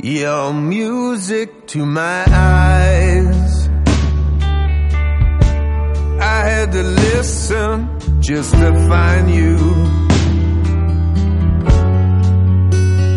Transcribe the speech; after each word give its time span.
Your 0.00 0.52
music 0.52 1.66
to 1.68 1.84
my 1.84 2.24
eyes. 2.28 3.68
I 6.20 6.38
had 6.48 6.70
to 6.70 6.82
listen 6.84 7.98
just 8.20 8.52
to 8.52 8.72
find 8.86 9.28
you. 9.28 9.56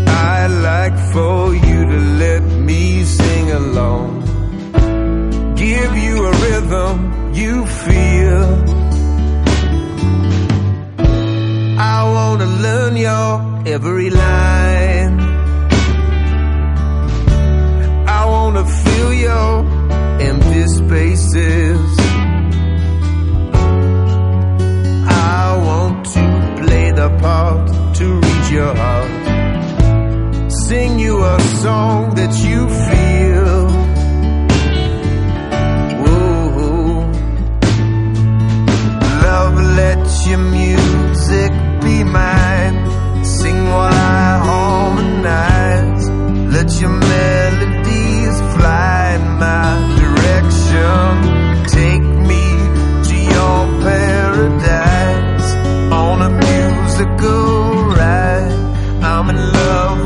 I'd 0.07 0.53
like 0.63 0.97
for 1.13 1.53
you 1.53 1.85
to 1.85 1.99
let 2.17 2.41
me 2.41 3.03
sing 3.03 3.51
along. 3.51 4.21
Give 5.55 5.95
you 5.95 6.25
a 6.25 6.31
rhythm 6.31 7.31
you 7.35 7.65
feel. 7.67 8.43
I 11.77 12.11
wanna 12.11 12.47
learn 12.47 12.97
your 12.97 13.67
every 13.67 14.09
line. 14.09 14.90
Wanna 18.41 18.65
fill 18.65 19.13
your 19.13 19.49
empty 20.29 20.65
spaces. 20.79 21.89
I 25.37 25.45
want 25.67 25.97
to 26.15 26.25
play 26.61 26.87
the 27.01 27.09
part 27.21 27.63
to 27.97 28.05
reach 28.25 28.49
your 28.59 28.73
heart. 28.81 29.11
Sing 30.65 30.91
you 30.99 31.23
a 31.23 31.39
song 31.63 32.15
that 32.19 32.33
you 32.47 32.59
feel. 32.87 33.59
Whoa. 36.03 37.05
Love, 39.27 39.55
let 39.81 40.01
your 40.27 40.43
music 40.59 41.51
be 41.83 42.03
mine. 42.03 42.50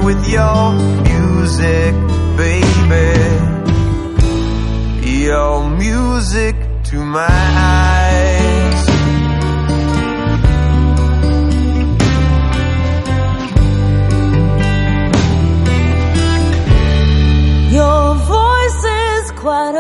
With 0.06 0.30
your 0.30 0.74
music, 1.10 1.96
baby. 2.38 3.10
Your 5.26 5.68
music 5.68 6.56
to 6.90 6.98
my 7.04 7.26
eyes. 7.28 8.82
Your 17.74 18.16
voice 18.16 18.84
is 19.08 19.32
quite 19.32 19.76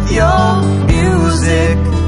with 0.00 0.12
your 0.12 0.62
music, 0.86 1.99